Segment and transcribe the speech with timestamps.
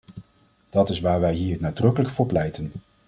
[0.69, 2.71] Dat is waar wij hier nadrukkelijk voor pleiten.